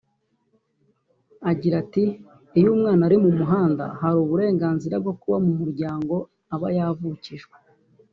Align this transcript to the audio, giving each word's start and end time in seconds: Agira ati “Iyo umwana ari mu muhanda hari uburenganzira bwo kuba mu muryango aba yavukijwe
Agira 1.51 1.75
ati 1.83 2.03
“Iyo 2.57 2.67
umwana 2.75 3.01
ari 3.07 3.17
mu 3.23 3.29
muhanda 3.39 3.85
hari 3.99 4.17
uburenganzira 4.23 4.95
bwo 5.03 5.13
kuba 5.21 5.37
mu 5.45 5.51
muryango 5.59 6.15
aba 6.53 6.67
yavukijwe 6.77 7.55